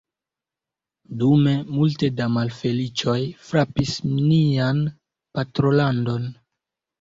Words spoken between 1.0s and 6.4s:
Dume, multe da malfeliĉoj frapis nian patrolandon.